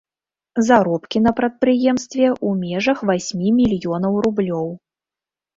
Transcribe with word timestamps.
Заробкі 0.67 1.17
на 1.25 1.33
прадпрыемстве 1.41 2.25
ў 2.47 2.71
межах 2.71 2.97
васьмі 3.11 3.53
мільёнаў 3.59 4.13
рублёў. 4.29 4.67